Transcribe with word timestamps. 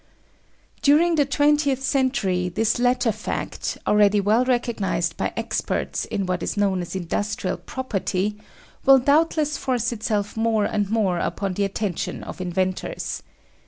During 0.81 1.13
the 1.13 1.27
twentieth 1.27 1.83
century 1.83 2.49
this 2.49 2.79
latter 2.79 3.11
fact, 3.11 3.77
already 3.85 4.19
well 4.19 4.43
recognised 4.43 5.15
by 5.15 5.31
experts 5.37 6.05
in 6.05 6.25
what 6.25 6.41
is 6.41 6.57
known 6.57 6.81
as 6.81 6.95
industrial 6.95 7.57
property, 7.57 8.39
will 8.83 8.97
doubtless 8.97 9.57
force 9.57 9.91
itself 9.91 10.35
more 10.35 10.65
and 10.65 10.89
more 10.89 11.19
upon 11.19 11.53
the 11.53 11.65
attention 11.65 12.23
of 12.23 12.41
inventors. 12.41 13.21